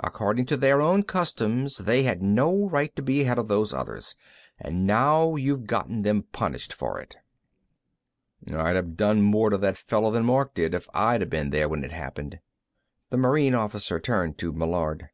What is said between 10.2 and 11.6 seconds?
Mark did, if I'd been